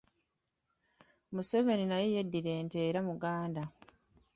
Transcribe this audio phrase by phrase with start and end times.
[1.33, 3.63] Museveni naye yeddira Nte era Muganda.